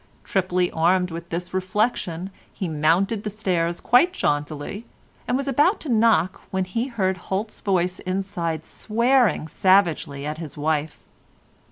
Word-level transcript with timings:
Triply 0.23 0.71
armed 0.71 1.11
with 1.11 1.29
this 1.29 1.53
reflection, 1.53 2.31
he 2.51 2.67
mounted 2.67 3.23
the 3.23 3.29
stairs 3.29 3.79
quite 3.79 4.13
jauntily, 4.13 4.83
and 5.27 5.37
was 5.37 5.47
about 5.47 5.79
to 5.81 5.89
knock 5.89 6.41
when 6.49 6.65
he 6.65 6.87
heard 6.87 7.17
Holt's 7.17 7.61
voice 7.61 7.99
inside 7.99 8.65
swearing 8.65 9.47
savagely 9.47 10.25
at 10.25 10.39
his 10.39 10.57
wife. 10.57 11.03